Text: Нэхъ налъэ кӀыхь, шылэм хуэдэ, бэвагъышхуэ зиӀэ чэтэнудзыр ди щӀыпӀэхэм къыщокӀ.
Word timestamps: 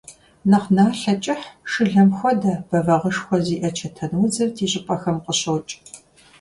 Нэхъ 0.49 0.69
налъэ 0.75 1.13
кӀыхь, 1.23 1.47
шылэм 1.71 2.09
хуэдэ, 2.17 2.53
бэвагъышхуэ 2.69 3.37
зиӀэ 3.45 3.69
чэтэнудзыр 3.77 4.49
ди 4.55 4.65
щӀыпӀэхэм 4.71 5.17
къыщокӀ. 5.25 5.71